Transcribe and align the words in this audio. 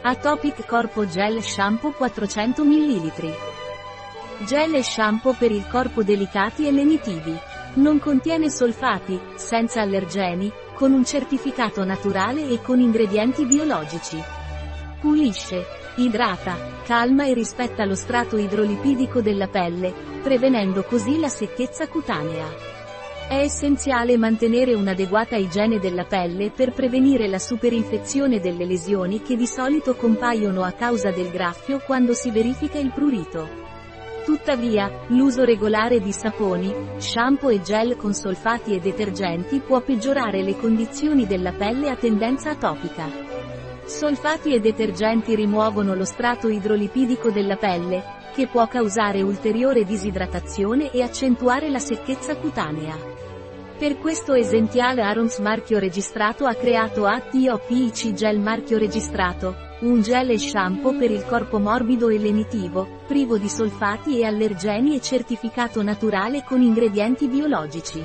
Atopic 0.00 0.64
Corpo 0.64 1.06
Gel 1.06 1.42
Shampoo 1.42 1.92
400 1.92 2.64
ml. 2.64 3.12
Gel 4.46 4.76
e 4.76 4.82
shampoo 4.82 5.34
per 5.36 5.50
il 5.50 5.66
corpo 5.66 6.04
delicati 6.04 6.68
e 6.68 6.70
lenitivi. 6.70 7.36
Non 7.74 7.98
contiene 7.98 8.48
solfati, 8.48 9.18
senza 9.34 9.80
allergeni, 9.80 10.50
con 10.74 10.92
un 10.92 11.04
certificato 11.04 11.84
naturale 11.84 12.48
e 12.48 12.62
con 12.62 12.78
ingredienti 12.78 13.44
biologici. 13.44 14.22
Pulisce, 15.00 15.66
idrata, 15.96 16.56
calma 16.84 17.26
e 17.26 17.34
rispetta 17.34 17.84
lo 17.84 17.96
strato 17.96 18.36
idrolipidico 18.36 19.20
della 19.20 19.48
pelle, 19.48 19.92
prevenendo 20.22 20.84
così 20.84 21.18
la 21.18 21.28
secchezza 21.28 21.88
cutanea. 21.88 22.77
È 23.28 23.36
essenziale 23.36 24.16
mantenere 24.16 24.72
un'adeguata 24.72 25.36
igiene 25.36 25.78
della 25.78 26.04
pelle 26.04 26.50
per 26.50 26.72
prevenire 26.72 27.28
la 27.28 27.38
superinfezione 27.38 28.40
delle 28.40 28.64
lesioni 28.64 29.20
che 29.20 29.36
di 29.36 29.46
solito 29.46 29.96
compaiono 29.96 30.62
a 30.62 30.72
causa 30.72 31.10
del 31.10 31.28
graffio 31.28 31.78
quando 31.84 32.14
si 32.14 32.30
verifica 32.30 32.78
il 32.78 32.90
prurito. 32.90 33.46
Tuttavia, 34.24 35.04
l'uso 35.08 35.44
regolare 35.44 36.00
di 36.00 36.10
saponi, 36.10 36.74
shampoo 36.96 37.50
e 37.50 37.60
gel 37.60 37.96
con 37.96 38.14
solfati 38.14 38.74
e 38.74 38.78
detergenti 38.78 39.58
può 39.58 39.82
peggiorare 39.82 40.42
le 40.42 40.56
condizioni 40.56 41.26
della 41.26 41.52
pelle 41.52 41.90
a 41.90 41.96
tendenza 41.96 42.52
atopica. 42.52 43.10
Solfati 43.84 44.54
e 44.54 44.60
detergenti 44.60 45.34
rimuovono 45.34 45.94
lo 45.94 46.06
strato 46.06 46.48
idrolipidico 46.48 47.30
della 47.30 47.56
pelle, 47.56 48.16
che 48.34 48.46
può 48.46 48.66
causare 48.68 49.20
ulteriore 49.20 49.84
disidratazione 49.84 50.90
e 50.92 51.02
accentuare 51.02 51.68
la 51.68 51.80
secchezza 51.80 52.36
cutanea. 52.36 53.26
Per 53.78 53.96
questo 53.98 54.34
Essential 54.34 54.98
Arons 54.98 55.38
marchio 55.38 55.78
registrato 55.78 56.46
ha 56.46 56.54
creato 56.54 57.06
ATOPIC 57.06 58.12
Gel 58.12 58.40
marchio 58.40 58.76
registrato, 58.76 59.54
un 59.82 60.00
gel 60.02 60.30
e 60.30 60.38
shampoo 60.38 60.96
per 60.98 61.12
il 61.12 61.24
corpo 61.24 61.60
morbido 61.60 62.08
e 62.08 62.18
lenitivo, 62.18 63.02
privo 63.06 63.38
di 63.38 63.48
solfati 63.48 64.18
e 64.18 64.24
allergeni 64.24 64.96
e 64.96 65.00
certificato 65.00 65.80
naturale 65.80 66.42
con 66.42 66.60
ingredienti 66.60 67.28
biologici. 67.28 68.04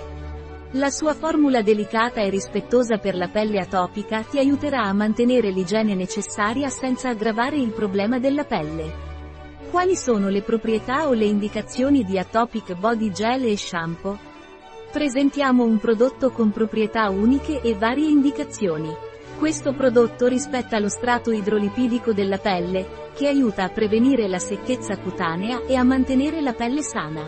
La 0.73 0.91
sua 0.91 1.15
formula 1.15 1.63
delicata 1.63 2.21
e 2.21 2.29
rispettosa 2.29 2.99
per 2.99 3.15
la 3.15 3.29
pelle 3.29 3.57
atopica 3.57 4.21
ti 4.21 4.37
aiuterà 4.37 4.83
a 4.83 4.93
mantenere 4.93 5.49
l'igiene 5.49 5.95
necessaria 5.95 6.69
senza 6.69 7.09
aggravare 7.09 7.57
il 7.57 7.71
problema 7.71 8.19
della 8.19 8.43
pelle. 8.43 8.93
Quali 9.71 9.95
sono 9.95 10.29
le 10.29 10.43
proprietà 10.43 11.07
o 11.07 11.13
le 11.13 11.25
indicazioni 11.25 12.03
di 12.03 12.19
Atopic 12.19 12.75
Body 12.75 13.09
Gel 13.09 13.45
e 13.45 13.57
Shampoo? 13.57 14.32
Presentiamo 14.93 15.63
un 15.63 15.79
prodotto 15.79 16.29
con 16.29 16.51
proprietà 16.51 17.09
uniche 17.09 17.61
e 17.61 17.73
varie 17.73 18.07
indicazioni. 18.07 18.93
Questo 19.39 19.73
prodotto 19.73 20.27
rispetta 20.27 20.77
lo 20.77 20.87
strato 20.87 21.31
idrolipidico 21.31 22.13
della 22.13 22.37
pelle, 22.37 23.09
che 23.15 23.27
aiuta 23.27 23.63
a 23.63 23.69
prevenire 23.69 24.27
la 24.27 24.37
secchezza 24.37 24.95
cutanea 24.99 25.65
e 25.65 25.73
a 25.73 25.81
mantenere 25.81 26.41
la 26.41 26.53
pelle 26.53 26.83
sana. 26.83 27.27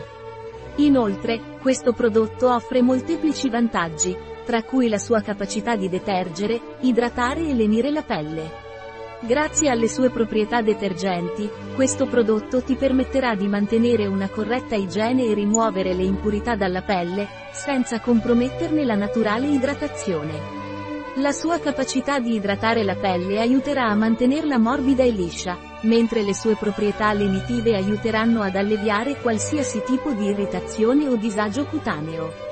Inoltre, 0.76 1.58
questo 1.60 1.92
prodotto 1.92 2.54
offre 2.54 2.82
molteplici 2.82 3.50
vantaggi, 3.50 4.16
tra 4.44 4.62
cui 4.62 4.88
la 4.88 4.98
sua 4.98 5.20
capacità 5.20 5.74
di 5.74 5.88
detergere, 5.88 6.60
idratare 6.82 7.48
e 7.48 7.52
lenire 7.52 7.90
la 7.90 8.02
pelle. 8.02 8.65
Grazie 9.26 9.70
alle 9.70 9.88
sue 9.88 10.10
proprietà 10.10 10.62
detergenti, 10.62 11.50
questo 11.74 12.06
prodotto 12.06 12.62
ti 12.62 12.76
permetterà 12.76 13.34
di 13.34 13.48
mantenere 13.48 14.06
una 14.06 14.28
corretta 14.28 14.76
igiene 14.76 15.24
e 15.24 15.34
rimuovere 15.34 15.94
le 15.94 16.04
impurità 16.04 16.54
dalla 16.54 16.82
pelle, 16.82 17.26
senza 17.50 17.98
comprometterne 17.98 18.84
la 18.84 18.94
naturale 18.94 19.48
idratazione. 19.48 20.64
La 21.16 21.32
sua 21.32 21.58
capacità 21.58 22.20
di 22.20 22.34
idratare 22.34 22.84
la 22.84 22.94
pelle 22.94 23.40
aiuterà 23.40 23.86
a 23.88 23.96
mantenerla 23.96 24.58
morbida 24.58 25.02
e 25.02 25.10
liscia, 25.10 25.58
mentre 25.80 26.22
le 26.22 26.32
sue 26.32 26.54
proprietà 26.54 27.12
lenitive 27.12 27.74
aiuteranno 27.74 28.42
ad 28.42 28.54
alleviare 28.54 29.16
qualsiasi 29.16 29.82
tipo 29.84 30.12
di 30.12 30.26
irritazione 30.26 31.08
o 31.08 31.16
disagio 31.16 31.64
cutaneo. 31.64 32.45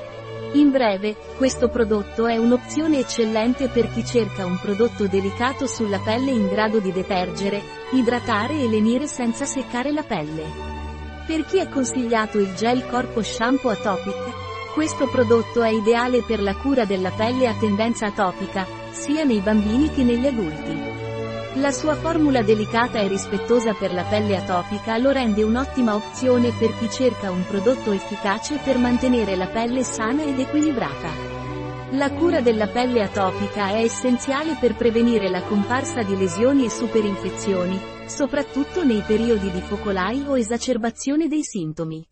In 0.53 0.71
breve, 0.71 1.15
questo 1.35 1.67
prodotto 1.67 2.27
è 2.27 2.37
un'opzione 2.37 2.99
eccellente 2.99 3.67
per 3.67 3.91
chi 3.91 4.05
cerca 4.05 4.45
un 4.45 4.57
prodotto 4.57 5.05
delicato 5.07 5.67
sulla 5.67 5.99
pelle 5.99 6.31
in 6.31 6.47
grado 6.47 6.79
di 6.79 6.93
detergere, 6.93 7.61
idratare 7.91 8.53
e 8.61 8.69
lenire 8.69 9.05
senza 9.05 9.43
seccare 9.43 9.91
la 9.91 10.03
pelle. 10.03 10.43
Per 11.25 11.45
chi 11.45 11.57
è 11.57 11.67
consigliato 11.67 12.39
il 12.39 12.53
gel 12.53 12.85
corpo 12.87 13.21
shampoo 13.21 13.71
atopic, 13.71 14.73
questo 14.73 15.07
prodotto 15.07 15.61
è 15.61 15.69
ideale 15.69 16.21
per 16.21 16.41
la 16.41 16.55
cura 16.55 16.85
della 16.85 17.11
pelle 17.11 17.47
a 17.47 17.55
tendenza 17.59 18.05
atopica, 18.05 18.65
sia 18.91 19.23
nei 19.23 19.39
bambini 19.39 19.89
che 19.89 20.03
negli 20.03 20.27
adulti. 20.27 20.94
La 21.59 21.71
sua 21.71 21.95
formula 21.95 22.41
delicata 22.41 22.99
e 22.99 23.07
rispettosa 23.07 23.73
per 23.73 23.93
la 23.93 24.03
pelle 24.03 24.35
atopica 24.35 24.97
lo 24.97 25.11
rende 25.11 25.41
un'ottima 25.41 25.95
opzione 25.95 26.51
per 26.51 26.77
chi 26.77 26.89
cerca 26.89 27.31
un 27.31 27.45
prodotto 27.47 27.93
efficace 27.93 28.59
per 28.61 28.77
mantenere 28.77 29.37
la 29.37 29.47
pelle 29.47 29.83
sana 29.83 30.23
ed 30.23 30.37
equilibrata. 30.37 31.09
La 31.91 32.11
cura 32.11 32.41
della 32.41 32.67
pelle 32.67 33.01
atopica 33.01 33.69
è 33.69 33.83
essenziale 33.83 34.57
per 34.59 34.75
prevenire 34.75 35.29
la 35.29 35.43
comparsa 35.43 36.03
di 36.03 36.17
lesioni 36.17 36.65
e 36.65 36.69
superinfezioni, 36.69 37.79
soprattutto 38.05 38.83
nei 38.83 39.01
periodi 39.07 39.49
di 39.49 39.61
focolai 39.61 40.25
o 40.27 40.37
esacerbazione 40.37 41.29
dei 41.29 41.43
sintomi. 41.43 42.05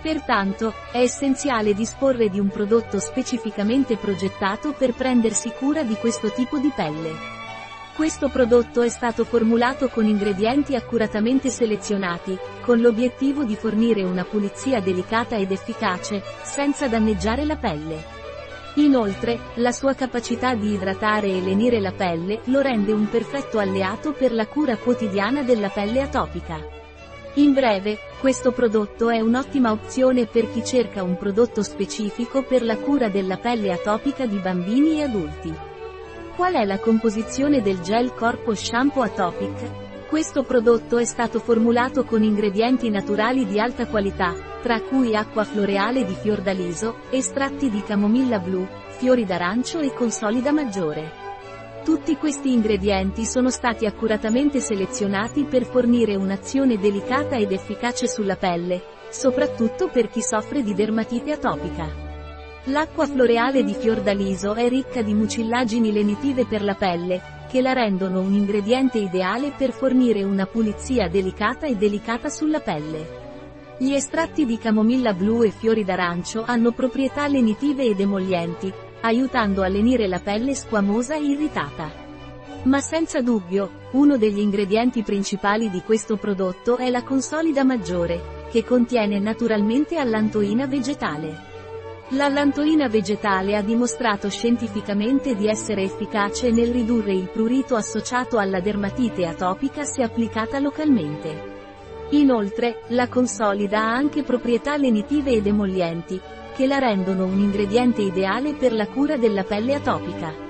Pertanto, 0.00 0.72
è 0.92 0.98
essenziale 0.98 1.74
disporre 1.74 2.28
di 2.28 2.38
un 2.38 2.48
prodotto 2.48 3.00
specificamente 3.00 3.96
progettato 3.96 4.72
per 4.72 4.94
prendersi 4.94 5.50
cura 5.50 5.82
di 5.82 5.94
questo 5.94 6.30
tipo 6.30 6.58
di 6.58 6.70
pelle. 6.72 7.37
Questo 7.98 8.28
prodotto 8.28 8.82
è 8.82 8.88
stato 8.90 9.24
formulato 9.24 9.88
con 9.88 10.06
ingredienti 10.06 10.76
accuratamente 10.76 11.48
selezionati, 11.48 12.38
con 12.60 12.78
l'obiettivo 12.78 13.42
di 13.42 13.56
fornire 13.56 14.04
una 14.04 14.22
pulizia 14.22 14.80
delicata 14.80 15.34
ed 15.36 15.50
efficace, 15.50 16.22
senza 16.44 16.86
danneggiare 16.86 17.44
la 17.44 17.56
pelle. 17.56 18.00
Inoltre, 18.74 19.40
la 19.54 19.72
sua 19.72 19.94
capacità 19.94 20.54
di 20.54 20.74
idratare 20.74 21.26
e 21.26 21.40
lenire 21.40 21.80
la 21.80 21.90
pelle 21.90 22.38
lo 22.44 22.60
rende 22.60 22.92
un 22.92 23.08
perfetto 23.08 23.58
alleato 23.58 24.12
per 24.12 24.32
la 24.32 24.46
cura 24.46 24.76
quotidiana 24.76 25.42
della 25.42 25.68
pelle 25.68 26.00
atopica. 26.00 26.56
In 27.34 27.52
breve, 27.52 27.98
questo 28.20 28.52
prodotto 28.52 29.10
è 29.10 29.18
un'ottima 29.18 29.72
opzione 29.72 30.26
per 30.26 30.48
chi 30.52 30.64
cerca 30.64 31.02
un 31.02 31.16
prodotto 31.18 31.64
specifico 31.64 32.44
per 32.44 32.62
la 32.62 32.76
cura 32.76 33.08
della 33.08 33.38
pelle 33.38 33.72
atopica 33.72 34.24
di 34.24 34.38
bambini 34.38 35.00
e 35.00 35.02
adulti. 35.02 35.67
Qual 36.38 36.54
è 36.54 36.64
la 36.64 36.78
composizione 36.78 37.60
del 37.62 37.80
gel 37.80 38.14
corpo 38.14 38.54
shampoo 38.54 39.02
atopic? 39.02 40.06
Questo 40.06 40.44
prodotto 40.44 40.96
è 40.96 41.04
stato 41.04 41.40
formulato 41.40 42.04
con 42.04 42.22
ingredienti 42.22 42.90
naturali 42.90 43.44
di 43.44 43.58
alta 43.58 43.88
qualità, 43.88 44.36
tra 44.62 44.80
cui 44.80 45.16
acqua 45.16 45.42
floreale 45.42 46.04
di 46.04 46.14
fiordaliso, 46.14 46.98
estratti 47.10 47.68
di 47.68 47.82
camomilla 47.82 48.38
blu, 48.38 48.64
fiori 48.86 49.24
d'arancio 49.24 49.80
e 49.80 49.92
consolida 49.92 50.52
maggiore. 50.52 51.10
Tutti 51.82 52.16
questi 52.16 52.52
ingredienti 52.52 53.24
sono 53.24 53.50
stati 53.50 53.84
accuratamente 53.84 54.60
selezionati 54.60 55.42
per 55.42 55.64
fornire 55.64 56.14
un'azione 56.14 56.78
delicata 56.78 57.34
ed 57.34 57.50
efficace 57.50 58.06
sulla 58.06 58.36
pelle, 58.36 58.80
soprattutto 59.10 59.88
per 59.88 60.08
chi 60.08 60.22
soffre 60.22 60.62
di 60.62 60.72
dermatite 60.72 61.32
atopica. 61.32 62.07
L'acqua 62.68 63.06
floreale 63.06 63.64
di 63.64 63.72
fiordaliso 63.72 64.54
è 64.54 64.68
ricca 64.68 65.00
di 65.00 65.14
mucillagini 65.14 65.90
lenitive 65.90 66.44
per 66.44 66.62
la 66.62 66.74
pelle, 66.74 67.46
che 67.48 67.62
la 67.62 67.72
rendono 67.72 68.20
un 68.20 68.34
ingrediente 68.34 68.98
ideale 68.98 69.52
per 69.56 69.72
fornire 69.72 70.22
una 70.22 70.44
pulizia 70.44 71.08
delicata 71.08 71.66
e 71.66 71.76
delicata 71.76 72.28
sulla 72.28 72.60
pelle. 72.60 73.76
Gli 73.78 73.94
estratti 73.94 74.44
di 74.44 74.58
camomilla 74.58 75.14
blu 75.14 75.44
e 75.44 75.50
fiori 75.50 75.82
d'arancio 75.82 76.44
hanno 76.46 76.72
proprietà 76.72 77.26
lenitive 77.26 77.84
ed 77.84 78.00
emollienti, 78.00 78.70
aiutando 79.00 79.62
a 79.62 79.68
lenire 79.68 80.06
la 80.06 80.18
pelle 80.18 80.54
squamosa 80.54 81.14
e 81.14 81.22
irritata. 81.22 81.90
Ma 82.64 82.80
senza 82.80 83.22
dubbio, 83.22 83.70
uno 83.92 84.18
degli 84.18 84.40
ingredienti 84.40 85.02
principali 85.02 85.70
di 85.70 85.80
questo 85.80 86.18
prodotto 86.18 86.76
è 86.76 86.90
la 86.90 87.02
consolida 87.02 87.64
maggiore, 87.64 88.46
che 88.50 88.62
contiene 88.62 89.18
naturalmente 89.18 89.96
allantoina 89.96 90.66
vegetale. 90.66 91.47
L'allantoina 92.12 92.88
vegetale 92.88 93.54
ha 93.54 93.60
dimostrato 93.60 94.30
scientificamente 94.30 95.34
di 95.34 95.46
essere 95.46 95.82
efficace 95.82 96.50
nel 96.50 96.72
ridurre 96.72 97.12
il 97.12 97.28
prurito 97.28 97.76
associato 97.76 98.38
alla 98.38 98.60
dermatite 98.60 99.26
atopica 99.26 99.84
se 99.84 100.02
applicata 100.02 100.58
localmente. 100.58 101.56
Inoltre, 102.12 102.80
la 102.88 103.08
consolida 103.08 103.80
ha 103.80 103.94
anche 103.94 104.22
proprietà 104.22 104.78
lenitive 104.78 105.32
ed 105.32 105.46
emollienti, 105.46 106.18
che 106.56 106.66
la 106.66 106.78
rendono 106.78 107.26
un 107.26 107.40
ingrediente 107.40 108.00
ideale 108.00 108.54
per 108.54 108.72
la 108.72 108.86
cura 108.86 109.18
della 109.18 109.44
pelle 109.44 109.74
atopica. 109.74 110.47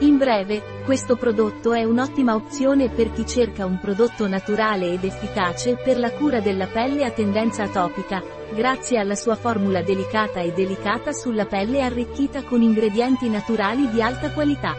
In 0.00 0.16
breve, 0.16 0.62
questo 0.84 1.16
prodotto 1.16 1.72
è 1.72 1.82
un'ottima 1.82 2.36
opzione 2.36 2.88
per 2.88 3.10
chi 3.10 3.26
cerca 3.26 3.66
un 3.66 3.80
prodotto 3.80 4.28
naturale 4.28 4.92
ed 4.92 5.02
efficace 5.02 5.74
per 5.74 5.98
la 5.98 6.12
cura 6.12 6.38
della 6.38 6.66
pelle 6.66 7.04
a 7.04 7.10
tendenza 7.10 7.64
atopica, 7.64 8.22
grazie 8.54 9.00
alla 9.00 9.16
sua 9.16 9.34
formula 9.34 9.82
delicata 9.82 10.38
e 10.38 10.52
delicata 10.52 11.10
sulla 11.10 11.46
pelle 11.46 11.82
arricchita 11.82 12.44
con 12.44 12.62
ingredienti 12.62 13.28
naturali 13.28 13.90
di 13.90 14.00
alta 14.00 14.30
qualità. 14.30 14.76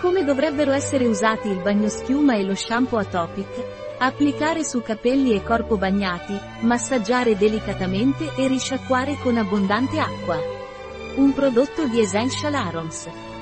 Come 0.00 0.24
dovrebbero 0.24 0.72
essere 0.72 1.06
usati 1.06 1.48
il 1.48 1.60
bagnoschiuma 1.60 2.36
e 2.36 2.42
lo 2.42 2.54
shampoo 2.54 3.00
Atopic? 3.00 3.96
Applicare 3.98 4.64
su 4.64 4.80
capelli 4.80 5.34
e 5.34 5.42
corpo 5.42 5.76
bagnati, 5.76 6.38
massaggiare 6.60 7.36
delicatamente 7.36 8.32
e 8.34 8.48
risciacquare 8.48 9.18
con 9.20 9.36
abbondante 9.36 9.98
acqua. 9.98 10.38
Un 11.16 11.34
prodotto 11.34 11.86
di 11.86 12.00
Essential 12.00 12.54
Arons. 12.54 13.27